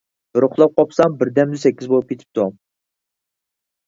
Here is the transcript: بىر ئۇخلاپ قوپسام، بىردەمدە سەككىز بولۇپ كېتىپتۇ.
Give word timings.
بىر 0.35 0.45
ئۇخلاپ 0.45 0.71
قوپسام، 0.79 1.17
بىردەمدە 1.19 1.59
سەككىز 1.63 1.89
بولۇپ 1.91 2.07
كېتىپتۇ. 2.13 2.47